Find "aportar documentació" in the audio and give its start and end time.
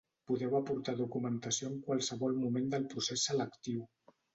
0.59-1.71